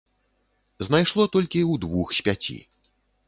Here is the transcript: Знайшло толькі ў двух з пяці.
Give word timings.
Знайшло 0.87 1.23
толькі 1.35 1.61
ў 1.71 1.83
двух 1.85 2.07
з 2.21 2.27
пяці. 2.31 2.57